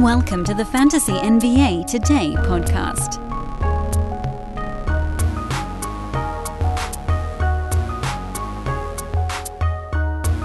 [0.00, 3.16] Welcome to the Fantasy NBA Today podcast.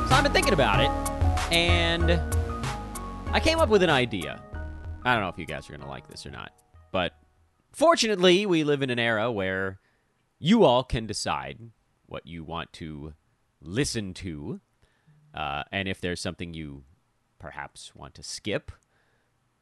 [0.09, 2.19] So I've been thinking about it, and
[3.31, 4.43] I came up with an idea.
[5.05, 6.51] I don't know if you guys are going to like this or not,
[6.91, 7.13] but
[7.71, 9.79] fortunately, we live in an era where
[10.37, 11.59] you all can decide
[12.07, 13.13] what you want to
[13.61, 14.59] listen to,
[15.33, 16.83] uh, and if there's something you
[17.39, 18.73] perhaps want to skip.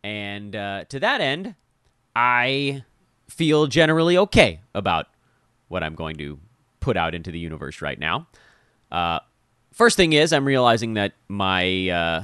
[0.03, 1.55] And uh, to that end,
[2.15, 2.83] I
[3.29, 5.07] feel generally okay about
[5.69, 6.39] what I'm going to
[6.79, 8.27] put out into the universe right now.
[8.91, 9.19] Uh,
[9.71, 11.89] first thing is, I'm realizing that my.
[11.89, 12.23] Uh,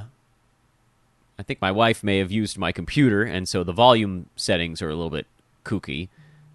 [1.38, 4.90] I think my wife may have used my computer, and so the volume settings are
[4.90, 5.26] a little bit
[5.64, 6.10] kooky.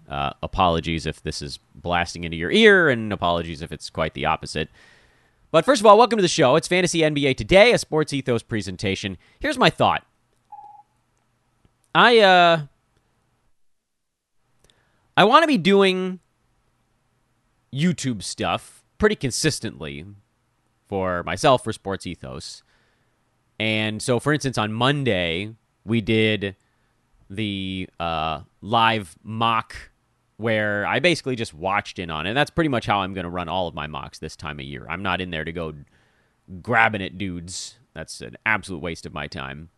[0.07, 4.25] Uh, apologies if this is blasting into your ear, and apologies if it's quite the
[4.25, 4.69] opposite.
[5.49, 6.55] But first of all, welcome to the show.
[6.55, 9.17] It's Fantasy NBA Today, a sports ethos presentation.
[9.39, 10.05] Here's my thought.
[11.95, 12.61] I uh
[15.15, 16.19] I want to be doing
[17.73, 20.05] YouTube stuff pretty consistently
[20.89, 22.63] for myself for Sports Ethos.
[23.57, 26.57] And so for instance on Monday we did
[27.29, 29.75] the uh, live mock
[30.35, 32.31] where I basically just watched in on it.
[32.31, 34.59] And that's pretty much how I'm going to run all of my mocks this time
[34.59, 34.85] of year.
[34.89, 35.73] I'm not in there to go
[36.61, 37.79] grabbing it dudes.
[37.93, 39.69] That's an absolute waste of my time.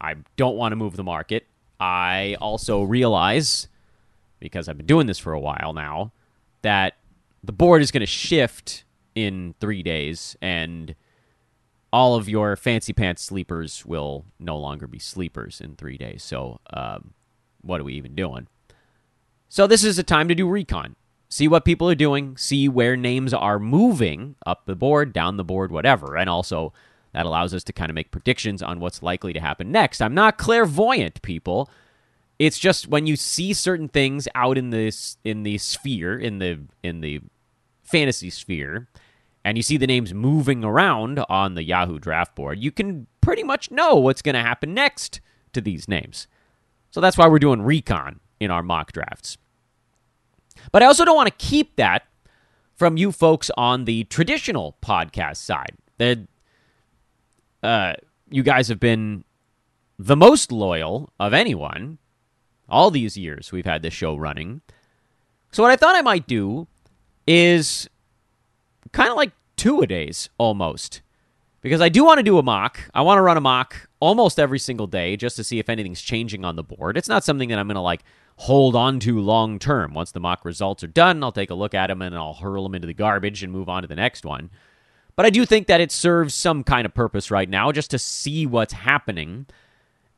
[0.00, 1.46] I don't want to move the market.
[1.82, 3.66] I also realize,
[4.38, 6.12] because I've been doing this for a while now,
[6.62, 6.94] that
[7.42, 8.84] the board is going to shift
[9.16, 10.94] in three days, and
[11.92, 16.22] all of your fancy pants sleepers will no longer be sleepers in three days.
[16.22, 17.14] So, um,
[17.62, 18.46] what are we even doing?
[19.48, 20.94] So, this is a time to do recon.
[21.28, 25.42] See what people are doing, see where names are moving up the board, down the
[25.44, 26.16] board, whatever.
[26.16, 26.72] And also,
[27.12, 30.00] that allows us to kind of make predictions on what's likely to happen next.
[30.00, 31.70] I'm not clairvoyant, people.
[32.38, 36.60] It's just when you see certain things out in this in the sphere, in the
[36.82, 37.20] in the
[37.82, 38.88] fantasy sphere,
[39.44, 43.42] and you see the names moving around on the Yahoo draft board, you can pretty
[43.42, 45.20] much know what's going to happen next
[45.52, 46.26] to these names.
[46.90, 49.38] So that's why we're doing recon in our mock drafts.
[50.70, 52.06] But I also don't want to keep that
[52.74, 55.76] from you folks on the traditional podcast side.
[57.62, 57.94] Uh,
[58.30, 59.24] you guys have been
[59.98, 61.98] the most loyal of anyone
[62.68, 64.62] all these years we've had this show running.
[65.52, 66.66] So what I thought I might do
[67.26, 67.88] is
[68.92, 71.02] kind of like two a days almost.
[71.60, 72.80] Because I do want to do a mock.
[72.92, 76.00] I want to run a mock almost every single day just to see if anything's
[76.00, 76.96] changing on the board.
[76.96, 78.02] It's not something that I'm going to like
[78.36, 79.94] hold on to long term.
[79.94, 82.64] Once the mock results are done, I'll take a look at them and I'll hurl
[82.64, 84.50] them into the garbage and move on to the next one.
[85.16, 87.98] But I do think that it serves some kind of purpose right now just to
[87.98, 89.46] see what's happening.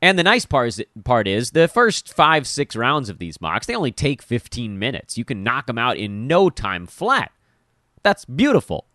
[0.01, 3.67] And the nice part is, part is the first five, six rounds of these mocks,
[3.67, 5.17] they only take 15 minutes.
[5.17, 7.31] You can knock them out in no time flat.
[8.03, 8.85] That's beautiful.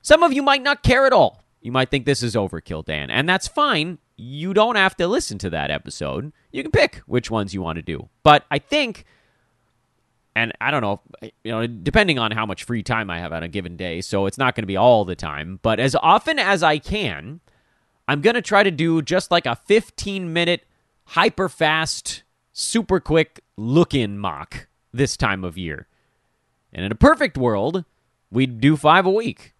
[0.00, 1.42] Some of you might not care at all.
[1.60, 3.98] You might think this is overkill, Dan, and that's fine.
[4.16, 6.32] You don't have to listen to that episode.
[6.52, 8.08] You can pick which ones you want to do.
[8.22, 9.04] But I think
[10.38, 11.00] and I don't know,
[11.42, 14.26] you know, depending on how much free time I have on a given day, so
[14.26, 17.40] it's not going to be all the time, but as often as I can,
[18.06, 20.64] I'm going to try to do just like a 15 minute
[21.06, 22.22] hyper fast,
[22.52, 25.88] super quick look in mock this time of year.
[26.72, 27.84] And in a perfect world,
[28.30, 29.54] we'd do 5 a week.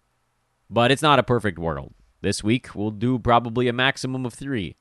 [0.69, 1.93] But it's not a perfect world.
[2.21, 4.77] This week we'll do probably a maximum of 3.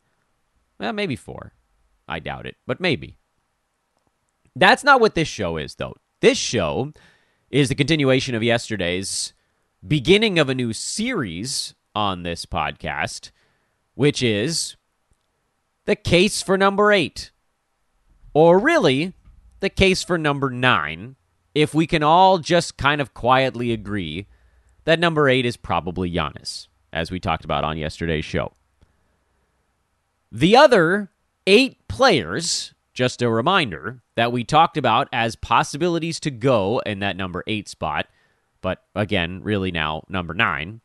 [0.79, 1.53] Well, maybe 4.
[2.07, 3.19] I doubt it, but maybe.
[4.59, 5.95] That's not what this show is, though.
[6.21, 6.93] This show
[7.49, 9.33] is the continuation of yesterday's
[9.87, 13.31] beginning of a new series on this podcast,
[13.95, 14.77] which is
[15.85, 17.31] the case for number eight.
[18.35, 19.13] Or really,
[19.61, 21.15] the case for number nine,
[21.55, 24.27] if we can all just kind of quietly agree
[24.85, 28.53] that number eight is probably Giannis, as we talked about on yesterday's show.
[30.33, 31.11] The other
[31.47, 37.17] eight players just a reminder that we talked about as possibilities to go in that
[37.17, 38.09] number eight spot,
[38.61, 40.81] but again, really now number nine,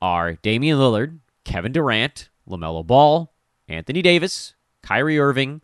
[0.00, 3.30] are Damian Lillard, Kevin Durant, LaMelo Ball,
[3.68, 5.60] Anthony Davis, Kyrie Irving,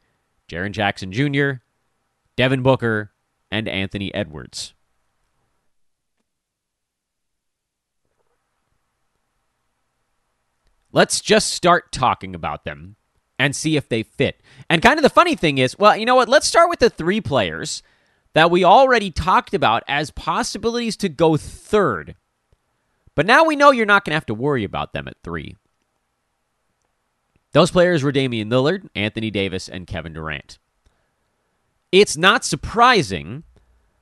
[0.51, 1.63] Jaren Jackson Jr.,
[2.37, 3.15] Devin Booker,
[3.51, 4.75] and Anthony Edwards.
[10.93, 12.97] Let's just start talking about them
[13.39, 14.41] and see if they fit.
[14.71, 16.29] And kind of the funny thing is, well, you know what?
[16.29, 17.83] Let's start with the three players
[18.35, 22.17] that we already talked about as possibilities to go third.
[23.15, 25.57] But now we know you're not going to have to worry about them at three.
[27.53, 30.59] Those players were Damian Lillard, Anthony Davis, and Kevin Durant.
[31.93, 33.45] It's not surprising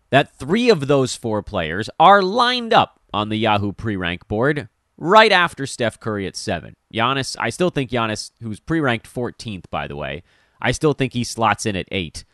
[0.09, 4.69] that three of those four players are lined up on the Yahoo pre rank board
[5.03, 6.77] right after Steph Curry at seven.
[6.95, 10.23] Giannis, I still think Giannis, who's pre ranked 14th, by the way,
[10.61, 12.25] I still think he slots in at eight.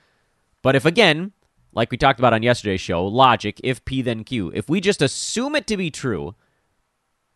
[0.63, 1.33] But if, again,
[1.73, 5.01] like we talked about on yesterday's show, logic, if P then Q, if we just
[5.01, 6.35] assume it to be true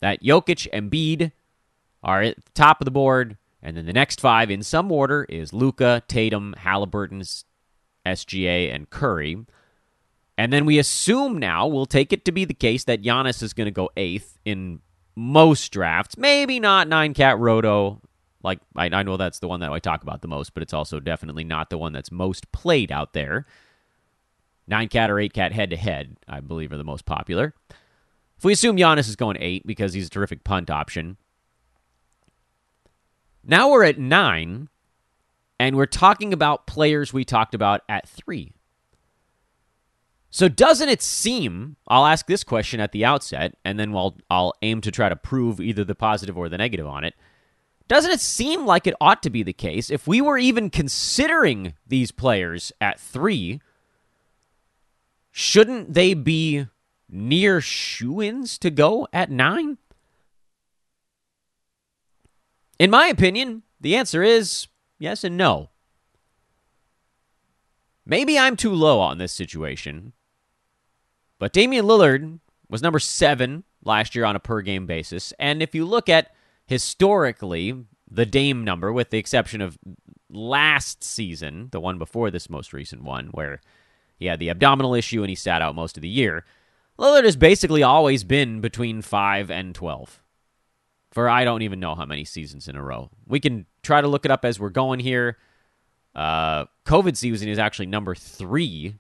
[0.01, 1.33] that Jokic and Embiid
[2.03, 5.25] are at the top of the board, and then the next five in some order
[5.31, 7.47] is Luka, Tatum, Halliburton's
[8.05, 9.47] SGA, and Curry.
[10.37, 13.55] And then we assume now, we'll take it to be the case that Giannis is
[13.55, 14.81] going to go eighth in
[15.15, 16.17] most drafts.
[16.17, 18.01] Maybe not nine cat roto.
[18.43, 20.73] Like, I, I know that's the one that I talk about the most, but it's
[20.73, 23.47] also definitely not the one that's most played out there.
[24.67, 27.55] Nine cat or eight cat head to head, I believe, are the most popular.
[28.39, 31.17] If we assume Giannis is going eight because he's a terrific punt option,
[33.45, 34.69] now we're at nine,
[35.59, 38.55] and we're talking about players we talked about at three.
[40.33, 41.77] So doesn't it seem?
[41.87, 45.15] I'll ask this question at the outset, and then I'll, I'll aim to try to
[45.15, 47.15] prove either the positive or the negative on it.
[47.87, 51.75] Doesn't it seem like it ought to be the case if we were even considering
[51.87, 53.61] these players at three?
[55.31, 56.67] Shouldn't they be
[57.11, 59.77] near shoe ins to go at nine?
[62.79, 64.67] In my opinion, the answer is
[64.99, 65.69] yes and no.
[68.07, 70.15] Maybe I'm too low on this situation,
[71.43, 72.39] but Damian Lillard
[72.71, 75.33] was number seven last year on a per game basis.
[75.41, 76.33] And if you look at
[76.67, 77.75] historically
[78.09, 79.77] the Dame number, with the exception of
[80.31, 83.61] last season, the one before this most recent one, where
[84.21, 86.45] he had the abdominal issue and he sat out most of the year,
[86.97, 90.23] Lillard has basically always been between 5 and 12
[91.11, 93.11] for I don't even know how many seasons in a row.
[93.27, 95.39] We can try to look it up as we're going here.
[96.15, 98.95] Uh, COVID season is actually number three.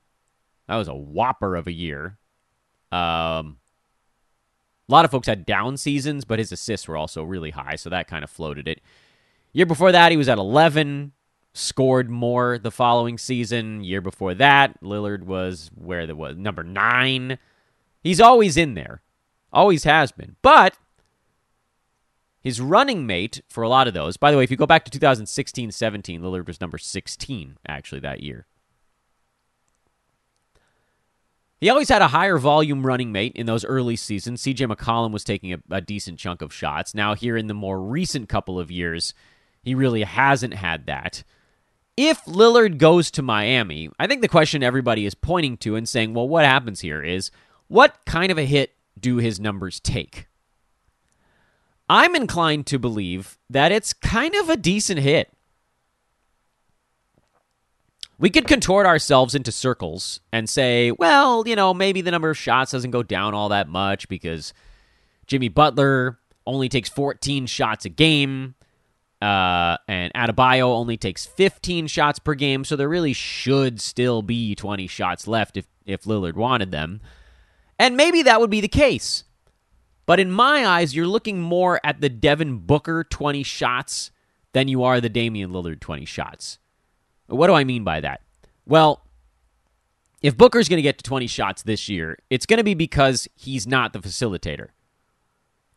[0.66, 2.18] That was a whopper of a year.
[2.92, 3.58] Um,
[4.88, 7.88] a lot of folks had down seasons, but his assists were also really high, so
[7.90, 8.80] that kind of floated it.
[9.52, 11.12] Year before that, he was at 11,
[11.54, 13.84] scored more the following season.
[13.84, 17.38] Year before that, Lillard was where the was number nine.
[18.02, 19.02] He's always in there,
[19.52, 20.36] always has been.
[20.42, 20.76] But
[22.40, 24.84] his running mate for a lot of those, by the way, if you go back
[24.84, 28.46] to 2016 17, Lillard was number 16 actually that year.
[31.62, 34.42] He always had a higher volume running mate in those early seasons.
[34.42, 36.92] CJ McCollum was taking a, a, decent chunk of shots.
[36.92, 39.14] Now, here in the more recent couple of years,
[39.62, 41.22] he really hasn't had that.
[41.96, 46.14] If Lillard goes to Miami, I think the question everybody is pointing to and saying,
[46.14, 47.30] well, what happens here is
[47.68, 50.26] what kind of a hit do his numbers take?
[51.88, 55.31] I'm inclined to believe that it's kind of a decent hit.
[58.22, 62.38] We could contort ourselves into circles and say, well, you know, maybe the number of
[62.38, 64.54] shots doesn't go down all that much because
[65.26, 68.54] Jimmy Butler only takes 14 shots a game.
[69.20, 74.54] Uh, and Adebayo only takes 15 shots per game, so there really should still be
[74.54, 77.00] 20 shots left if, if Lillard wanted them.
[77.76, 79.24] And maybe that would be the case.
[80.06, 84.12] But in my eyes, you're looking more at the Devin Booker 20 shots
[84.52, 86.60] than you are the Damian Lillard 20 shots.
[87.26, 88.20] What do I mean by that?
[88.67, 89.06] Well,
[90.22, 93.29] if Booker's going to get to 20 shots this year, it's going to be because
[93.34, 94.69] he's not the facilitator.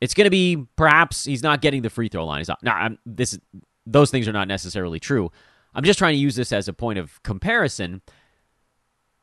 [0.02, 2.40] It's going to be perhaps he's not getting the free throw line.
[2.40, 2.62] He's not.
[2.62, 3.40] Now, I'm, this
[3.86, 5.32] those things are not necessarily true.
[5.74, 8.02] I'm just trying to use this as a point of comparison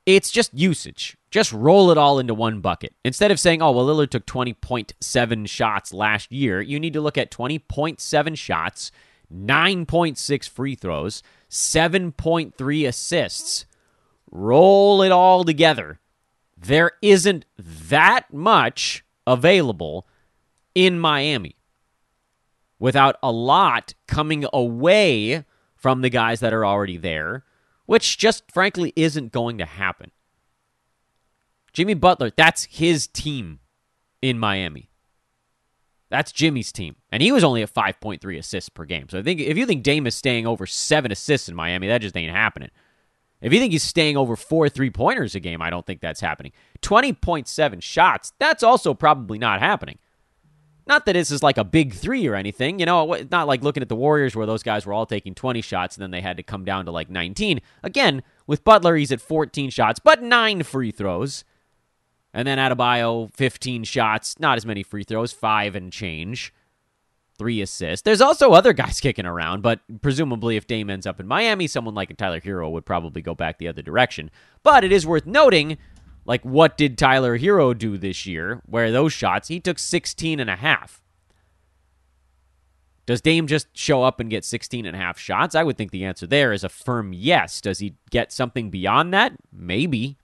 [0.06, 1.16] it's just usage.
[1.30, 2.94] Just roll it all into one bucket.
[3.04, 7.16] Instead of saying, oh, well, Lillard took 20.7 shots last year, you need to look
[7.16, 8.92] at 20.7 shots,
[9.32, 13.66] 9.6 free throws, 7.3 assists.
[14.30, 16.00] Roll it all together.
[16.56, 20.06] There isn't that much available
[20.74, 21.56] in Miami
[22.78, 27.44] without a lot coming away from the guys that are already there
[27.86, 30.10] which just frankly isn't going to happen.
[31.72, 33.60] Jimmy Butler, that's his team
[34.20, 34.90] in Miami.
[36.12, 36.96] That's Jimmy's team.
[37.10, 39.08] And he was only at 5.3 assists per game.
[39.08, 42.02] So I think if you think Dame is staying over seven assists in Miami, that
[42.02, 42.68] just ain't happening.
[43.40, 46.20] If you think he's staying over four three pointers a game, I don't think that's
[46.20, 46.52] happening.
[46.82, 49.98] 20.7 shots, that's also probably not happening.
[50.86, 53.82] Not that this is like a big three or anything, you know, not like looking
[53.82, 56.36] at the Warriors where those guys were all taking 20 shots and then they had
[56.36, 57.62] to come down to like 19.
[57.82, 61.44] Again, with Butler, he's at 14 shots, but nine free throws.
[62.34, 66.52] And then Adebayo, 15 shots, not as many free throws, five and change.
[67.38, 68.02] three assists.
[68.04, 71.94] There's also other guys kicking around, but presumably if Dame ends up in Miami, someone
[71.94, 74.30] like a Tyler Herro would probably go back the other direction.
[74.62, 75.76] But it is worth noting,
[76.24, 78.62] like, what did Tyler Herro do this year?
[78.66, 81.02] Where those shots, he took 16 and a half.
[83.06, 85.56] Does Dame just show up and get 16 and a half shots?
[85.56, 87.60] I would think the answer there is a firm yes.
[87.60, 89.32] Does he get something beyond that?
[89.52, 90.18] Maybe.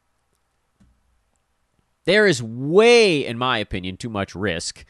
[2.08, 4.86] There is way, in my opinion, too much risk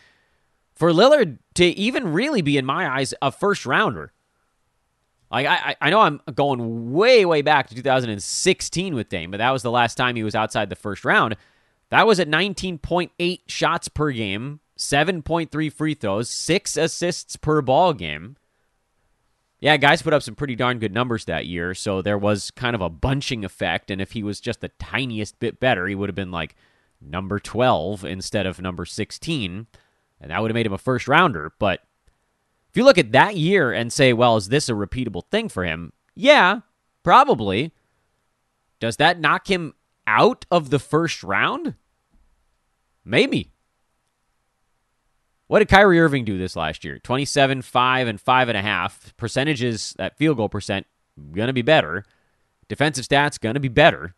[0.77, 4.13] for Lillard to even really be, in my eyes, a first rounder.
[5.29, 9.51] Like I, I know I'm going way, way back to 2016 with Dame, but that
[9.51, 11.35] was the last time he was outside the first round.
[11.91, 18.37] That was at 19.8 shots per game, 7.3 free throws, six assists per ball game.
[19.59, 22.77] Yeah, guys put up some pretty darn good numbers that year, so there was kind
[22.77, 23.91] of a bunching effect.
[23.91, 26.55] And if he was just the tiniest bit better, he would have been like
[27.00, 29.67] number 12 instead of number 16
[30.21, 31.52] and that would have made him a first rounder.
[31.59, 31.81] But
[32.71, 35.64] if you look at that year and say, well, is this a repeatable thing for
[35.64, 35.93] him?
[36.14, 36.61] Yeah,
[37.02, 37.73] probably.
[38.81, 39.75] Does that knock him
[40.07, 41.75] out of the first round?
[43.05, 43.52] Maybe.
[45.47, 46.99] What did Kyrie Irving do this last year?
[46.99, 49.17] 27, 5, and 5.5.
[49.17, 50.87] Percentages, that field goal percent,
[51.33, 52.05] going to be better.
[52.69, 54.14] Defensive stats, going to be better.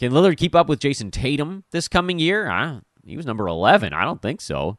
[0.00, 2.80] Can Lillard keep up with Jayson Tatum this coming year?
[3.04, 3.92] He was number 11.
[3.92, 4.78] I don't think so.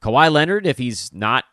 [0.00, 1.44] Kawhi Leonard, if he's not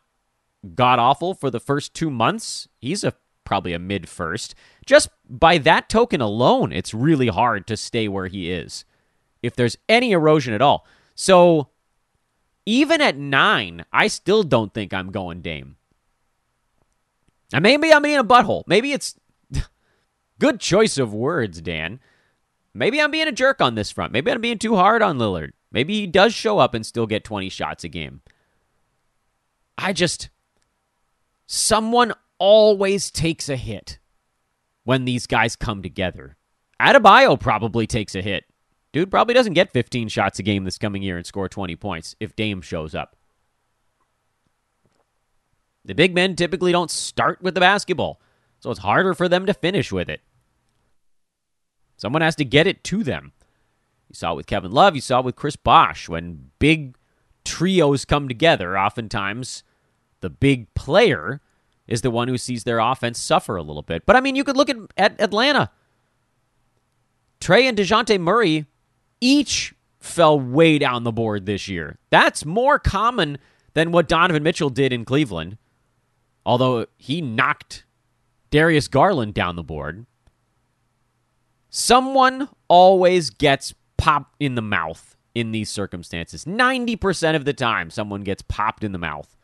[0.73, 3.13] god awful for the first two months, he's a
[3.43, 4.55] probably a mid first.
[4.85, 8.85] Just by that token alone, it's really hard to stay where he is
[9.43, 10.87] if there's any erosion at all.
[11.13, 11.67] So
[12.65, 15.75] even at nine, I still don't think I'm going Dame.
[17.51, 18.63] And maybe I'm being a butthole.
[18.65, 19.19] Maybe it's
[20.39, 21.99] good choice of words, Dan.
[22.73, 24.13] Maybe I'm being a jerk on this front.
[24.13, 25.51] Maybe I'm being too hard on Lillard.
[25.71, 28.21] Maybe he does show up and still get 20 shots a game.
[29.77, 30.29] I just.
[31.47, 33.99] Someone always takes a hit
[34.83, 36.37] when these guys come together.
[36.79, 38.45] Adebayo probably takes a hit.
[38.93, 42.15] Dude probably doesn't get 15 shots a game this coming year and score 20 points
[42.19, 43.15] if Dame shows up.
[45.85, 48.21] The big men typically don't start with the basketball,
[48.59, 50.21] so it's harder for them to finish with it.
[52.01, 53.31] Someone has to get it to them.
[54.09, 54.95] You saw it with Kevin Love.
[54.95, 56.09] You saw it with Chris Bosh.
[56.09, 56.97] When big
[57.45, 59.63] trios come together, oftentimes
[60.21, 61.41] the big player
[61.85, 64.07] is the one who sees their offense suffer a little bit.
[64.07, 65.69] But I mean, you could look at, at Atlanta.
[67.39, 68.65] Trae and Dejounte Murray
[69.19, 71.99] each fell way down the board this year.
[72.09, 73.37] That's more common
[73.75, 75.59] than what Donovan Mitchell did in Cleveland,
[76.47, 77.85] although he knocked
[78.49, 80.07] Darius Garland down the board.
[81.71, 86.43] Someone always gets popped in the mouth in these circumstances.
[86.43, 89.37] 90% of the time, someone gets popped in the mouth.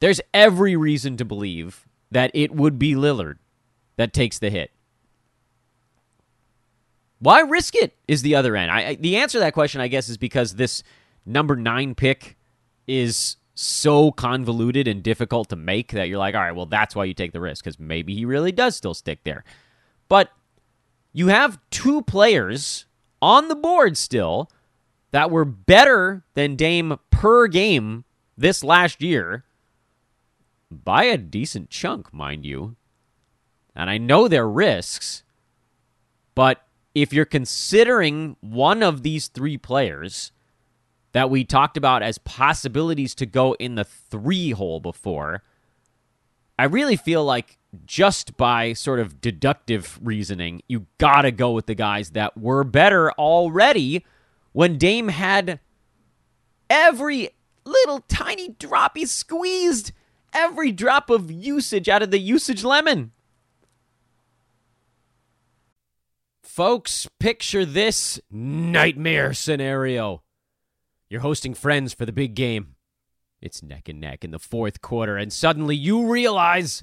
[0.00, 3.36] There's every reason to believe that it would be Lillard
[3.96, 4.70] that takes the hit.
[7.18, 7.94] Why risk it?
[8.08, 8.70] Is the other end.
[8.70, 10.82] I, I, the answer to that question, I guess, is because this
[11.26, 12.38] number nine pick
[12.86, 17.04] is so convoluted and difficult to make that you're like, all right, well, that's why
[17.04, 19.44] you take the risk because maybe he really does still stick there.
[20.08, 20.30] But
[21.16, 22.84] you have two players
[23.22, 24.50] on the board still
[25.12, 28.04] that were better than Dame per game
[28.36, 29.46] this last year
[30.70, 32.76] by a decent chunk, mind you.
[33.74, 35.22] And I know they're risks,
[36.34, 40.32] but if you're considering one of these three players
[41.12, 45.42] that we talked about as possibilities to go in the three hole before,
[46.58, 51.66] I really feel like just by sort of deductive reasoning, you got to go with
[51.66, 54.04] the guys that were better already
[54.52, 55.60] when Dame had
[56.70, 57.30] every
[57.64, 58.96] little tiny drop.
[58.96, 59.92] He squeezed
[60.32, 63.12] every drop of usage out of the usage lemon.
[66.42, 70.22] Folks, picture this nightmare scenario.
[71.10, 72.76] You're hosting friends for the big game.
[73.42, 76.82] It's neck and neck in the fourth quarter, and suddenly you realize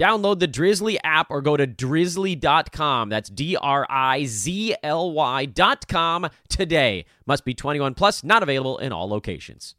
[0.00, 3.10] Download the Drizly app or go to drizly.com.
[3.10, 7.04] That's D R I Z L Y.com today.
[7.26, 9.74] Must be 21 plus, not available in all locations.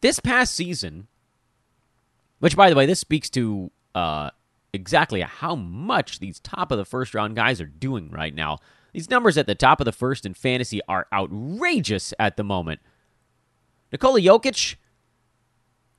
[0.00, 1.06] This past season,
[2.40, 4.30] which by the way, this speaks to uh,
[4.72, 8.58] exactly how much these top of the first round guys are doing right now.
[8.92, 12.80] These numbers at the top of the first in fantasy are outrageous at the moment.
[13.92, 14.74] Nikola Jokic,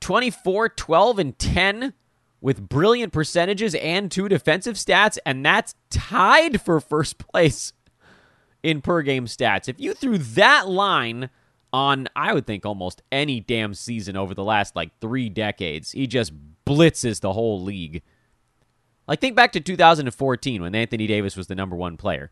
[0.02, 1.94] 24, 12, and 10
[2.42, 7.72] with brilliant percentages and two defensive stats, and that's tied for first place
[8.64, 9.70] in per game stats.
[9.70, 11.30] If you threw that line
[11.72, 16.08] on, I would think, almost any damn season over the last like three decades, he
[16.08, 16.34] just
[16.66, 18.02] blitzes the whole league.
[19.08, 22.30] Like, think back to 2014 when Anthony Davis was the number one player.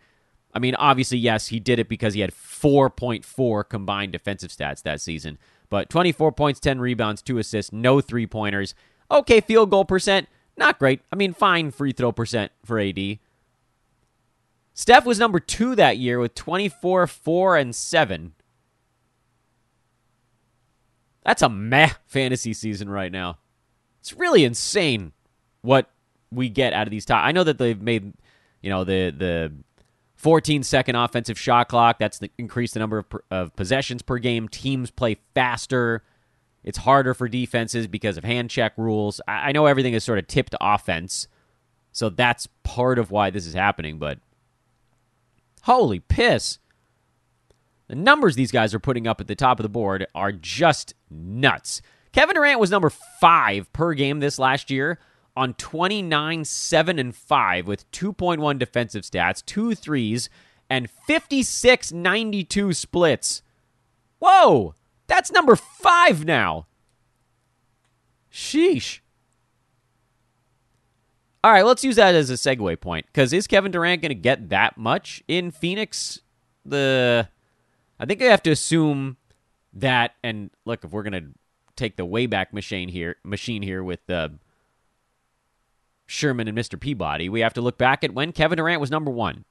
[0.54, 5.02] I mean, obviously, yes, he did it because he had 4.4 combined defensive stats that
[5.02, 5.38] season.
[5.70, 8.74] But 24 points, 10 rebounds, 2 assists, no three pointers.
[9.12, 11.02] Okay, field goal percent, not great.
[11.12, 13.20] I mean, fine free throw percent for AD.
[14.74, 18.34] Steph was number two that year with 24, 4, and 7.
[21.24, 23.40] That's a meh fantasy season right now.
[24.00, 25.12] It's really insane
[25.62, 25.90] what
[26.32, 27.26] we get out of these top.
[27.26, 28.14] I know that they've made,
[28.62, 29.54] you know, the the
[30.20, 31.98] 14 second offensive shot clock.
[31.98, 34.50] That's the, increased the number of, of possessions per game.
[34.50, 36.04] Teams play faster.
[36.62, 39.22] It's harder for defenses because of hand check rules.
[39.30, 41.30] I, I know everything is sort of tipped offense,
[41.94, 43.98] so that's part of why this is happening.
[43.98, 44.20] But
[45.62, 46.60] holy piss.
[47.88, 50.96] The numbers these guys are putting up at the top of the board are just
[51.10, 51.82] nuts.
[52.12, 55.00] Kevin Durant was number five per game this last year
[55.40, 60.30] on 29, 7, and 5 with 2.1 defensive stats, two threes,
[60.70, 63.42] and 56 92 splits.
[64.20, 64.76] Whoa!
[65.08, 66.68] That's number five now.
[68.30, 69.00] Sheesh.
[71.42, 73.06] All right, let's use that as a segue point.
[73.06, 76.20] Because is Kevin Durant going to get that much in Phoenix?
[76.66, 77.30] The
[77.98, 79.16] I think I have to assume
[79.72, 80.16] that.
[80.22, 81.30] And look, if we're going to
[81.78, 84.30] take the wayback machine here, machine here with the uh,
[86.10, 86.80] Sherman and Mr.
[86.80, 89.46] Peabody, we have to look back at when Kevin Durant was number one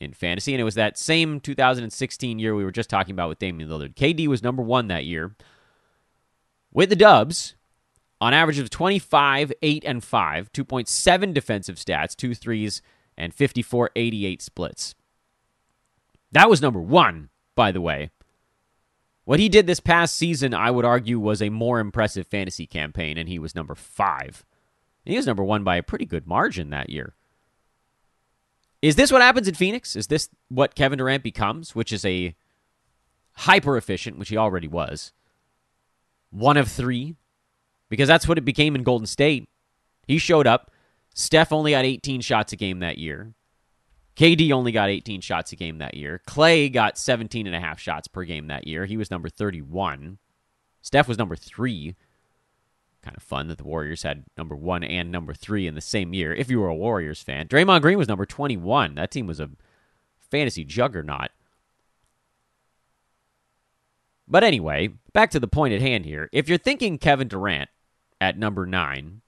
[0.00, 3.38] in fantasy, and it was that same 2016 year we were just talking about with
[3.38, 3.94] Damian Lillard.
[3.94, 5.36] KD was number one that year
[6.72, 7.54] with the Dubs
[8.20, 12.82] on average of 25, 8, and 5, 2.7 defensive stats, two threes,
[13.16, 14.94] and 54 88 splits.
[16.32, 18.10] That was number one, by the way.
[19.24, 23.16] What he did this past season, I would argue, was a more impressive fantasy campaign,
[23.16, 24.44] and he was number five.
[25.04, 27.14] He was number one by a pretty good margin that year.
[28.82, 29.96] Is this what happens in Phoenix?
[29.96, 32.34] Is this what Kevin Durant becomes, which is a
[33.34, 35.12] hyper efficient, which he already was,
[36.30, 37.16] one of three?
[37.88, 39.48] Because that's what it became in Golden State.
[40.06, 40.70] He showed up.
[41.14, 43.34] Steph only got 18 shots a game that year.
[44.16, 46.20] KD only got 18 shots a game that year.
[46.26, 48.86] Clay got 17 and a half shots per game that year.
[48.86, 50.18] He was number 31.
[50.82, 51.96] Steph was number three
[53.02, 56.12] kind of fun that the Warriors had number one and number three in the same
[56.12, 56.34] year.
[56.34, 58.94] If you were a Warriors fan, Draymond Green was number 21.
[58.94, 59.50] That team was a
[60.18, 61.30] fantasy juggernaut.
[64.28, 66.28] But anyway, back to the point at hand here.
[66.32, 67.68] If you're thinking Kevin Durant
[68.20, 69.22] at number nine,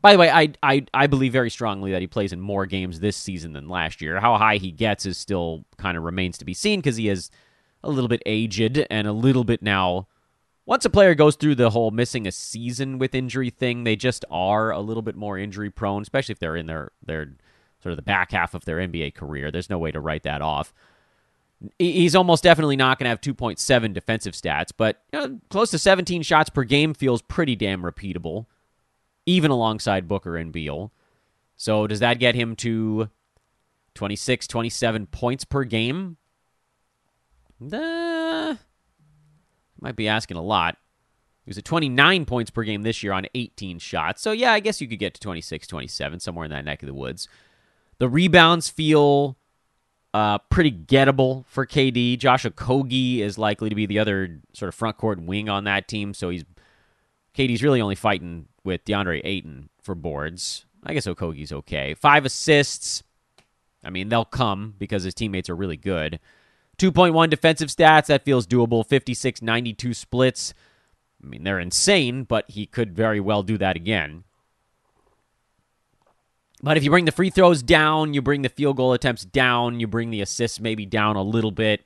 [0.00, 2.98] by the way, I, I I believe very strongly that he plays in more games
[2.98, 4.18] this season than last year.
[4.18, 7.30] How high he gets is still kind of remains to be seen because he is
[7.84, 10.08] a little bit aged and a little bit now
[10.64, 14.24] once a player goes through the whole missing a season with injury thing, they just
[14.30, 17.34] are a little bit more injury prone, especially if they're in their their
[17.82, 19.50] sort of the back half of their NBA career.
[19.50, 20.72] There's no way to write that off.
[21.78, 25.78] He's almost definitely not going to have 2.7 defensive stats, but you know, close to
[25.78, 28.46] 17 shots per game feels pretty damn repeatable,
[29.26, 30.92] even alongside Booker and Beal.
[31.56, 33.10] So does that get him to
[33.94, 36.16] 26, 27 points per game?
[37.60, 38.58] The
[39.82, 40.76] might be asking a lot.
[41.44, 44.22] He was at 29 points per game this year on 18 shots.
[44.22, 46.86] So, yeah, I guess you could get to 26, 27, somewhere in that neck of
[46.86, 47.28] the woods.
[47.98, 49.36] The rebounds feel
[50.14, 52.16] uh, pretty gettable for KD.
[52.18, 55.88] Josh Okogie is likely to be the other sort of front court wing on that
[55.88, 56.14] team.
[56.14, 56.44] So, he's
[57.36, 60.64] KD's really only fighting with DeAndre Ayton for boards.
[60.84, 61.94] I guess Okogie's okay.
[61.94, 63.02] Five assists.
[63.84, 66.20] I mean, they'll come because his teammates are really good.
[66.78, 68.86] 2.1 defensive stats, that feels doable.
[68.86, 70.54] 56 92 splits.
[71.22, 74.24] I mean, they're insane, but he could very well do that again.
[76.62, 79.80] But if you bring the free throws down, you bring the field goal attempts down,
[79.80, 81.84] you bring the assists maybe down a little bit.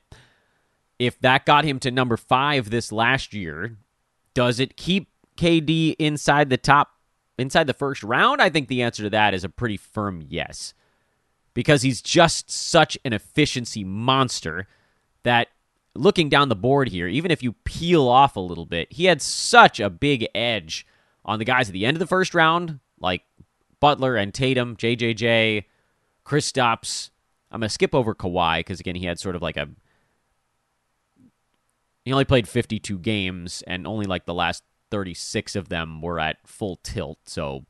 [0.99, 3.77] If that got him to number five this last year,
[4.33, 6.91] does it keep KD inside the top,
[7.39, 8.41] inside the first round?
[8.41, 10.73] I think the answer to that is a pretty firm yes.
[11.57, 14.67] Because he's just such an efficiency monster
[15.23, 15.47] that
[15.95, 19.23] looking down the board here, even if you peel off a little bit, he had
[19.23, 20.85] such a big edge
[21.25, 23.23] on the guys at the end of the first round, like
[23.79, 25.63] Butler and Tatum, JJJ,
[26.23, 27.09] Kristaps.
[27.49, 29.67] I'm going to skip over Kawhi because, again, he had sort of like a.
[32.05, 36.37] He only played 52 games, and only like the last 36 of them were at
[36.47, 37.17] full tilt.
[37.25, 37.65] So,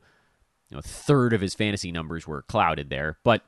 [0.70, 3.18] you know, a third of his fantasy numbers were clouded there.
[3.24, 3.44] But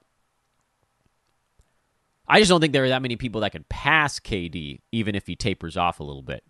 [2.30, 5.26] I just don't think there are that many people that can pass KD, even if
[5.26, 6.44] he tapers off a little bit.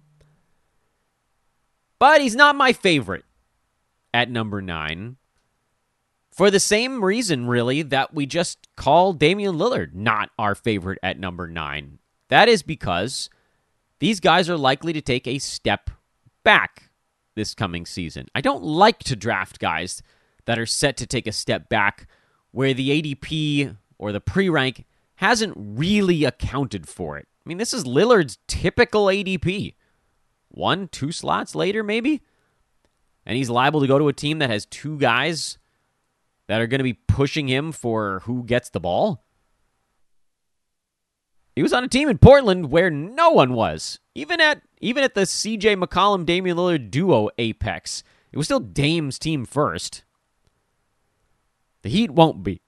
[1.99, 3.23] But he's not my favorite
[4.13, 5.17] at number nine
[6.31, 11.19] for the same reason, really, that we just call Damian Lillard not our favorite at
[11.19, 11.99] number nine.
[12.29, 13.29] That is because
[13.99, 15.89] these guys are likely to take a step
[16.43, 16.91] back
[17.35, 18.27] this coming season.
[18.33, 20.01] I don't like to draft guys
[20.45, 22.07] that are set to take a step back
[22.51, 24.85] where the ADP or the pre rank
[25.19, 27.27] hasn't really accounted for it.
[27.45, 29.75] I mean, this is Lillard's typical ADP.
[30.47, 32.21] One, two slots later, maybe?
[33.25, 35.57] And he's liable to go to a team that has two guys
[36.47, 39.25] that are going to be pushing him for who gets the ball.
[41.53, 43.99] He was on a team in Portland where no one was.
[44.15, 49.19] Even at even at the CJ McCollum Damian Lillard duo apex, it was still Dame's
[49.19, 50.05] team first.
[51.81, 52.61] The Heat won't be.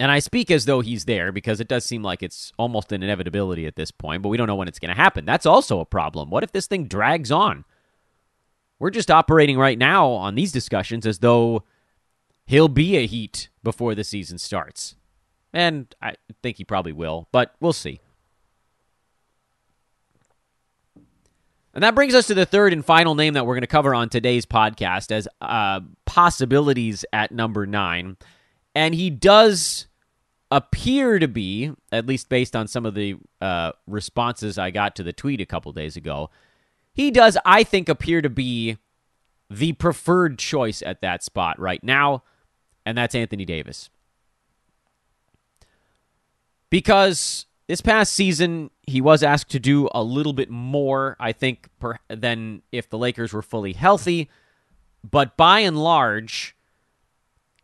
[0.00, 3.02] And I speak as though he's there because it does seem like it's almost an
[3.02, 5.24] inevitability at this point, but we don't know when it's going to happen.
[5.24, 6.30] That's also a problem.
[6.30, 7.64] What if this thing drags on?
[8.80, 11.62] We're just operating right now on these discussions as though
[12.44, 14.96] he'll be a Heat before the season starts.
[15.52, 18.00] And I think he probably will, but we'll see.
[21.72, 23.94] And that brings us to the third and final name that we're going to cover
[23.94, 28.16] on today's podcast as uh, possibilities at number nine.
[28.74, 29.86] And he does
[30.50, 35.02] appear to be, at least based on some of the uh, responses I got to
[35.02, 36.30] the tweet a couple days ago,
[36.92, 38.78] he does, I think, appear to be
[39.50, 42.22] the preferred choice at that spot right now,
[42.86, 43.90] and that's Anthony Davis.
[46.70, 51.68] Because this past season, he was asked to do a little bit more, I think,
[51.78, 54.28] per, than if the Lakers were fully healthy.
[55.08, 56.53] But by and large,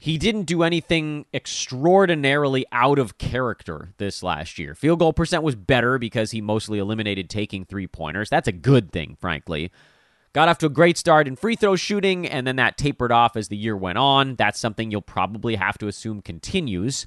[0.03, 4.75] he didn't do anything extraordinarily out of character this last year.
[4.75, 8.31] Field goal percent was better because he mostly eliminated taking three pointers.
[8.31, 9.71] That's a good thing, frankly.
[10.33, 13.37] Got off to a great start in free throw shooting, and then that tapered off
[13.37, 14.37] as the year went on.
[14.37, 17.05] That's something you'll probably have to assume continues.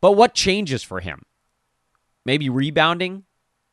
[0.00, 1.26] But what changes for him?
[2.24, 3.24] Maybe rebounding,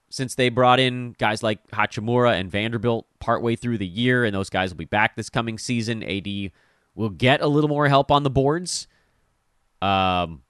[0.10, 4.50] since they brought in guys like Hachimura and Vanderbilt partway through the year, and those
[4.50, 6.04] guys will be back this coming season.
[6.04, 6.52] AD
[6.98, 8.88] will get a little more help on the boards.
[9.82, 10.42] Um,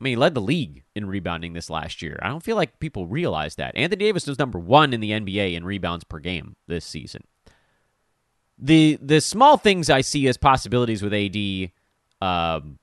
[0.00, 2.18] I mean, he led the league in rebounding this last year.
[2.22, 3.76] I don't feel like people realize that.
[3.76, 7.24] Anthony Davis was number one in the NBA in rebounds per game this season.
[8.60, 11.70] The the small things I see as possibilities with AD,
[12.20, 12.78] um,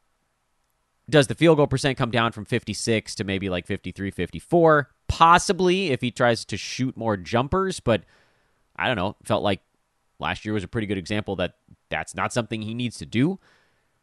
[1.10, 4.90] does the field goal percent come down from 56 to maybe like 53, 54?
[5.08, 8.04] Possibly if he tries to shoot more jumpers, but
[8.76, 9.16] I don't know.
[9.24, 9.62] Felt like
[10.20, 11.56] last year was a pretty good example that
[11.90, 13.40] that's not something he needs to do.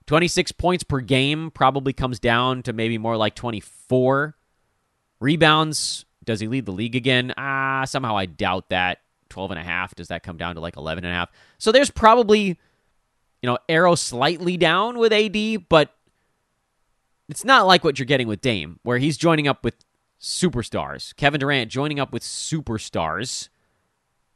[0.07, 4.37] 26 points per game probably comes down to maybe more like 24.
[5.21, 7.33] Rebounds, does he lead the league again?
[7.37, 8.99] Ah, somehow I doubt that.
[9.29, 11.31] 12 and a half, does that come down to like 11 and a half?
[11.57, 15.95] So there's probably, you know, arrow slightly down with AD, but
[17.31, 19.77] it's not like what you're getting with Dame, where he's joining up with
[20.21, 21.17] superstars.
[21.17, 23.49] Kevin Durant joining up with superstars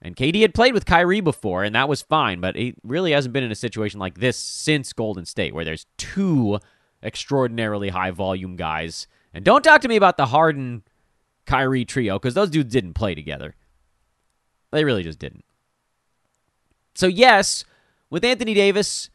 [0.03, 3.33] and KD had played with Kyrie before, and that was fine, but he really hasn't
[3.33, 6.59] been in a situation like this since Golden State, where there's two
[7.03, 9.07] extraordinarily high volume guys.
[9.33, 10.83] And don't talk to me about the Harden
[11.47, 13.55] Kyrie trio, because those dudes didn't play together.
[14.71, 15.45] They really just didn't.
[16.95, 17.65] So, yes,
[18.11, 19.11] with Anthony Davis,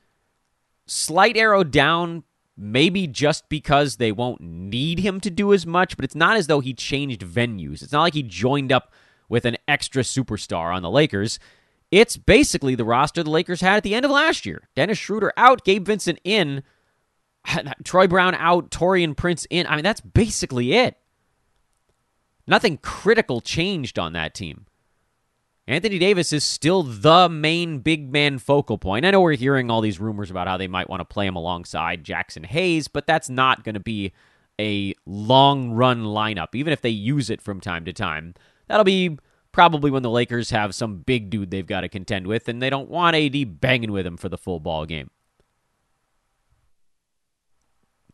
[0.85, 2.23] slight arrow down,
[2.57, 6.47] maybe just because they won't need him to do as much, but it's not as
[6.47, 7.81] though he changed venues.
[7.81, 8.91] It's not like he joined up
[9.31, 11.39] with an extra superstar on the Lakers.
[11.89, 14.67] It's basically the roster the Lakers had at the end of last year.
[14.75, 16.63] Dennis Schroeder out, Gabe Vincent in,
[17.85, 19.65] Troy Brown out, Taurean Prince in.
[19.67, 20.97] I mean, that's basically it.
[22.45, 24.65] Nothing critical changed on that team.
[25.65, 29.05] Anthony Davis is still the main big man focal point.
[29.05, 31.37] I know we're hearing all these rumors about how they might want to play him
[31.37, 34.11] alongside Jaxson Hayes, but that's not going to be
[34.59, 38.33] a long run lineup, even if they use it from time to time.
[38.71, 39.17] That'll be
[39.51, 42.69] probably when the Lakers have some big dude they've got to contend with, and they
[42.69, 45.09] don't want AD banging with him for the full ball game.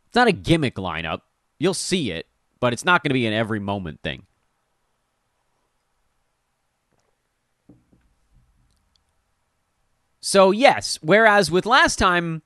[0.08, 1.22] It's not a gimmick lineup.
[1.60, 2.26] You'll see it,
[2.60, 4.26] but it's not going to be an every moment thing.
[10.22, 12.42] So, yes, whereas with last time,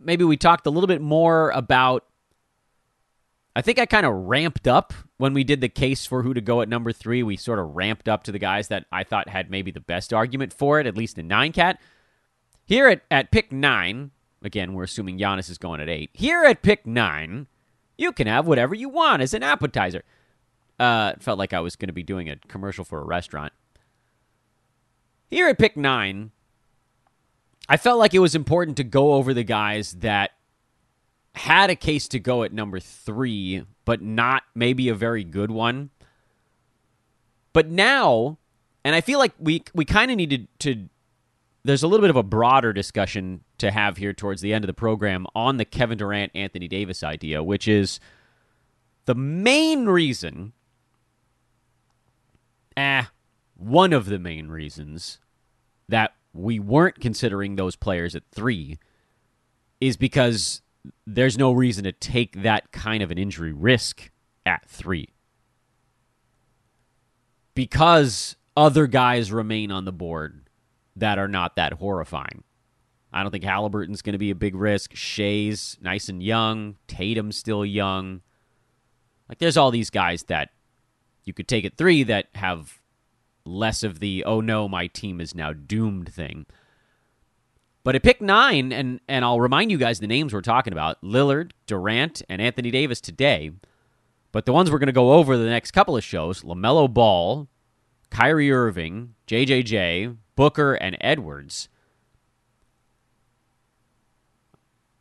[0.00, 2.06] maybe we talked a little bit more about.
[3.56, 6.40] I think I kind of ramped up when we did the case for who to
[6.40, 7.22] go at number three.
[7.22, 10.12] We sort of ramped up to the guys that I thought had maybe the best
[10.12, 11.80] argument for it, at least in nine cat.
[12.64, 16.10] Here at, at pick nine, again, we're assuming Giannis is going at eight.
[16.12, 17.48] Here at pick nine,
[17.96, 20.04] you can have whatever you want as an appetizer.
[20.78, 23.52] Uh, felt like I was going to be doing a commercial for a restaurant.
[25.26, 26.30] Here at pick nine,
[27.68, 30.30] I felt like it was important to go over the guys that
[31.38, 35.90] had a case to go at number three, but not maybe a very good one.
[37.52, 38.38] But now,
[38.84, 40.88] and I feel like we we kind of needed to.
[41.64, 44.66] There's a little bit of a broader discussion to have here towards the end of
[44.66, 48.00] the program on the Kevin Durant Anthony Davis idea, which is
[49.06, 50.52] the main reason.
[52.76, 53.10] Ah,
[53.56, 55.18] one of the main reasons
[55.88, 58.78] that we weren't considering those players at three
[59.80, 60.62] is because
[61.06, 64.10] there's no reason to take that kind of an injury risk
[64.44, 65.08] at three.
[67.54, 70.48] Because other guys remain on the board
[70.96, 72.44] that are not that horrifying.
[73.12, 74.94] I don't think Halliburton's going to be a big risk.
[74.94, 76.76] Shai's nice and young.
[76.86, 78.20] Tatum's still young.
[79.28, 80.50] Like, there's all these guys that
[81.24, 82.80] you could take at three that have
[83.44, 86.46] less of the oh no, my team is now doomed thing.
[87.88, 91.00] But at pick nine, and and I'll remind you guys the names we're talking about:
[91.00, 93.50] Lillard, Durant, and Anthony Davis today.
[94.30, 97.48] But the ones we're going to go over the next couple of shows: LaMelo Ball,
[98.10, 101.70] Kyrie Irving, JJJ, Booker, and Edwards.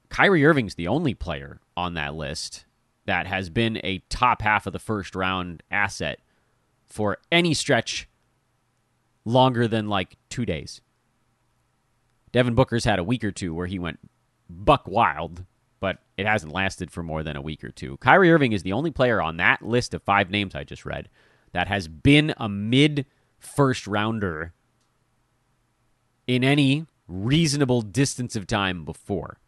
[0.08, 2.64] Kyrie Irving's the only player on that list
[3.04, 6.22] that has been a top half of the first round asset
[6.86, 8.08] for any stretch
[9.26, 10.80] longer than like two days.
[12.32, 14.00] Devin Booker's had a week or two where he went
[14.50, 15.46] buck wild,
[15.80, 17.98] but it hasn't lasted for more than a week or two.
[17.98, 21.10] Kyrie Irving is the only player on that list of five names I just read
[21.54, 23.06] that has been a mid
[23.40, 24.54] first rounder
[26.26, 29.40] in any reasonable distance of time before.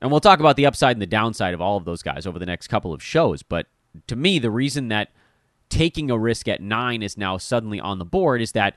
[0.00, 2.38] And we'll talk about the upside and the downside of all of those guys over
[2.38, 3.42] the next couple of shows.
[3.42, 3.66] But
[4.08, 5.12] to me, the reason that
[5.70, 8.76] taking a risk at nine is now suddenly on the board is that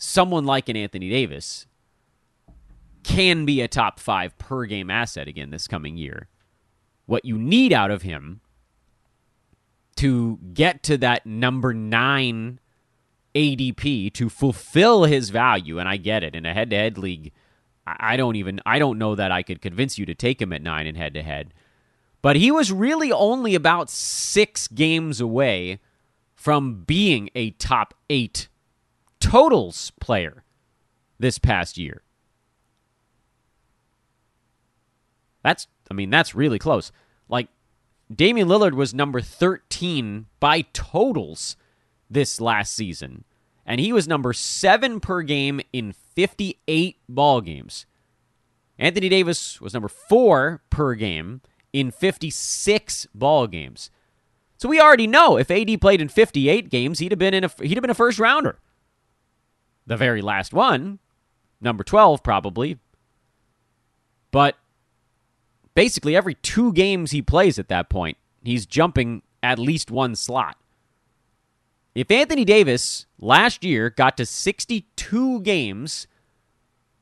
[0.00, 1.66] someone like an Anthony Davis
[3.02, 6.28] can be a top five per game asset again this coming year.
[7.06, 8.40] What you need out of him
[9.96, 12.58] to get to that number nine
[13.34, 17.32] ADP to fulfill his value, and I get it in a head to head league.
[17.86, 20.62] I don't even I don't know that I could convince you to take him at
[20.62, 21.52] nine in head to head.
[22.22, 25.80] But he was really only about six games away
[26.34, 28.48] from being a top eight
[29.20, 30.44] totals player
[31.18, 32.02] this past year.
[35.42, 36.92] That's, I mean, that's really close.
[37.28, 37.48] Like,
[38.14, 41.56] Damian Lillard was number 13 by totals
[42.10, 43.24] this last season,
[43.64, 47.86] and he was number seven per game in 58 ball games.
[48.78, 53.90] Anthony Davis was number four per game in 56 ball games.
[54.56, 57.50] So we already know if AD played in 58 games, he'd have been in a
[57.60, 58.58] he'd have been a first rounder.
[59.86, 60.98] The very last one,
[61.60, 62.78] number 12 probably.
[64.30, 64.56] But
[65.74, 70.56] basically every 2 games he plays at that point, he's jumping at least one slot.
[71.94, 76.06] If Anthony Davis last year got to 62 games,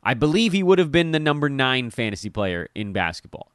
[0.02, 3.52] I believe he would have been the number 9 fantasy player in basketball.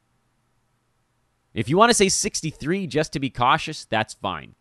[1.56, 4.54] If you want to say 63 just to be cautious, that's fine.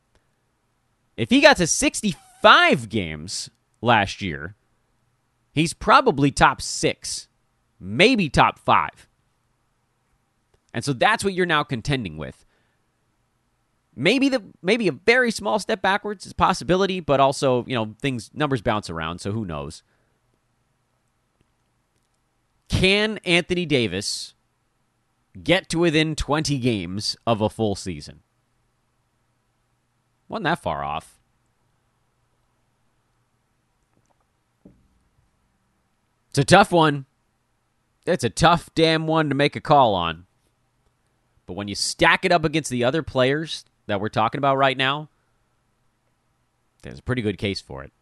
[1.17, 3.51] If he got to 65 games
[3.83, 4.55] last year,
[5.53, 7.29] he's probably top six,
[7.79, 9.07] maybe top five.
[10.73, 12.47] And so that's what you're now contending with.
[13.95, 17.95] Maybe the maybe a very small step backwards is a possibility, but also, you know,
[18.01, 19.83] things numbers bounce around, so who knows.
[22.71, 24.33] Can Anthony Davis
[25.41, 28.21] get to within 20 games of a full season.
[30.29, 31.21] Wasn't that far off.
[36.33, 37.05] It's a tough one.
[38.07, 40.25] It's a tough damn one to make a call on.
[41.45, 44.79] But when you stack it up against the other players that we're talking about right
[44.79, 45.11] now,
[46.83, 47.93] there's a pretty good case for it.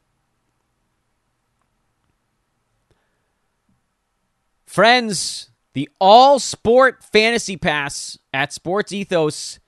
[4.65, 9.59] Friends, the all sport fantasy pass at Sports Ethos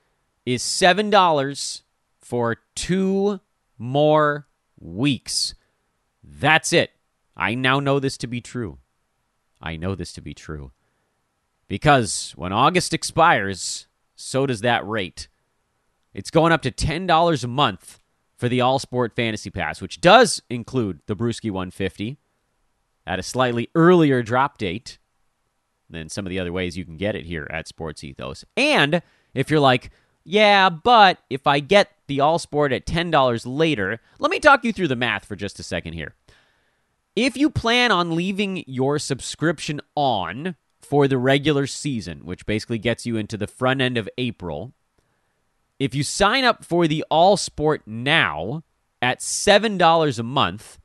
[0.46, 1.82] is $7
[2.20, 3.40] for two
[3.76, 4.46] more
[4.78, 5.56] weeks.
[6.22, 6.92] That's it.
[7.42, 8.78] I now know this to be true.
[9.60, 10.70] I know this to be true.
[11.66, 15.26] Because when August expires, so does that rate.
[16.14, 17.98] It's going up to $10 a month
[18.36, 22.16] for the All Sport Fantasy Pass, which does include the Brewski 150
[23.08, 24.98] at a slightly earlier drop date
[25.90, 28.44] than some of the other ways you can get it here at Sports Ethos.
[28.56, 29.02] And
[29.34, 29.90] if you're like,
[30.22, 34.72] yeah, but if I get the All Sport at $10 later, let me talk you
[34.72, 36.14] through the math for just a second here.
[37.14, 43.04] If you plan on leaving your subscription on for the regular season, which basically gets
[43.04, 44.72] you into the front end of April,
[45.78, 48.62] if you sign up for the All Sport now
[49.02, 50.78] at $7 a month,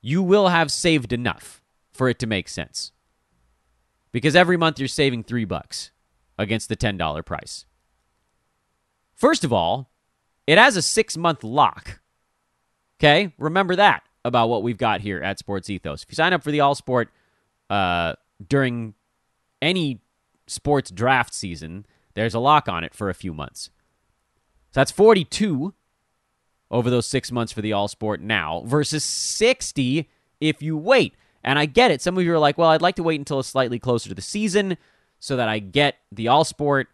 [0.00, 1.62] you will have saved enough
[1.92, 2.92] for it to make sense.
[4.12, 5.90] Because every month you're saving 3 bucks
[6.38, 7.66] against the $10 price.
[9.14, 9.90] First of all,
[10.46, 12.00] it has a 6-month lock.
[12.98, 13.34] Okay?
[13.36, 16.02] Remember that about what we've got here at Sports Ethos.
[16.02, 17.10] If you sign up for the All Sport
[17.70, 18.14] uh,
[18.46, 18.94] during
[19.62, 20.00] any
[20.48, 23.70] sports draft season, there's a lock on it for a few months.
[24.72, 25.74] So that's 42
[26.70, 30.10] over those six months for the All Sport now versus 60
[30.40, 31.14] if you wait.
[31.44, 32.02] And I get it.
[32.02, 34.14] Some of you are like, well, I'd like to wait until it's slightly closer to
[34.14, 34.76] the season
[35.20, 36.88] so that I get the All Sport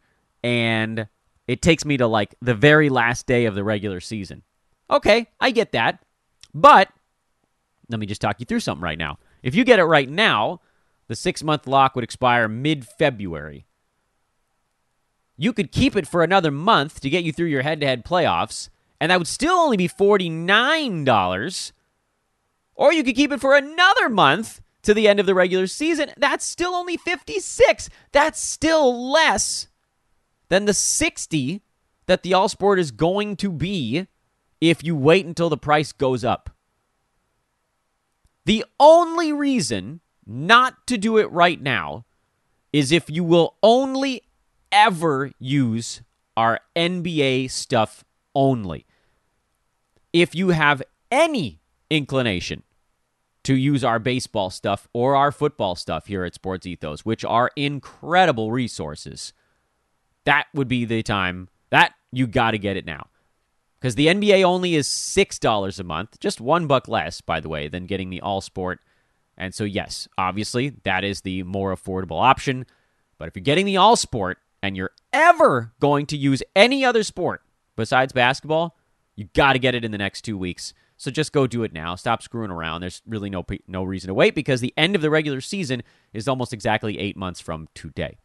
[0.44, 1.08] and
[1.48, 4.42] it takes me to like the very last day of the regular season.
[4.90, 6.04] Okay, I get that.
[6.52, 6.90] But
[7.88, 9.18] let me just talk you through something right now.
[9.42, 10.60] If you get it right now,
[11.08, 13.66] the six month lock would expire mid February.
[15.36, 18.04] You could keep it for another month to get you through your head to head
[18.04, 18.68] playoffs,
[19.00, 21.72] and that would still only be $49.
[22.74, 26.10] Or you could keep it for another month to the end of the regular season.
[26.16, 27.88] That's still only 56.
[28.12, 29.68] That's still less
[30.48, 31.62] than the 60
[32.06, 34.06] that the All Sport is going to be
[34.60, 36.50] if you wait until the price goes up.
[38.44, 42.04] The only reason not to do it right now
[42.72, 44.22] is if you will only
[44.70, 46.02] ever use
[46.36, 48.86] our NBA stuff only.
[50.12, 52.62] If you have any inclination
[53.44, 57.50] to use our baseball stuff or our football stuff here at Sports Ethos, which are
[57.56, 59.32] incredible resources,
[60.24, 63.08] that would be the time that you got to get it now.
[63.82, 67.66] Because the NBA only is $6 a month, just one buck less, by the way,
[67.66, 68.78] than getting the All Sport.
[69.36, 72.64] And so, yes, obviously, that is the more affordable option.
[73.18, 77.02] But if you're getting the All Sport and you're ever going to use any other
[77.02, 77.42] sport
[77.74, 78.76] besides basketball,
[79.16, 80.74] you got to get it in the next two weeks.
[80.96, 81.96] So just go do it now.
[81.96, 82.82] Stop screwing around.
[82.82, 86.28] There's really no no reason to wait because the end of the regular season is
[86.28, 88.18] almost exactly eight months from today.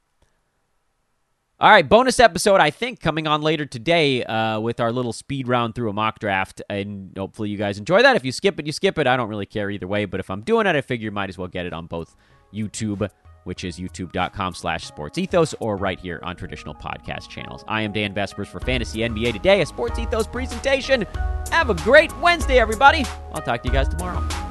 [1.60, 5.48] All right, bonus episode, I think, coming on later today uh, with our little speed
[5.48, 6.62] round through a mock draft.
[6.70, 8.16] And hopefully, you guys enjoy that.
[8.16, 9.08] If you skip it, you skip it.
[9.08, 10.06] I don't really care either way.
[10.06, 12.16] But if I'm doing it, I figure you might as well get it on both
[12.54, 13.10] YouTube,
[13.46, 17.64] which is youtube.com slash sportsethos, or right here on traditional podcast channels.
[17.68, 21.08] I am Dan Besbris for Fantasy NBA Today, a Sports Ethos presentation.
[21.50, 23.04] Have a great Wednesday, everybody.
[23.34, 24.47] I'll talk to you guys tomorrow.